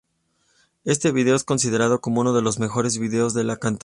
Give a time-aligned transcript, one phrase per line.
[0.83, 3.79] Este video es considerado como uno de los mejores videos de la cantante.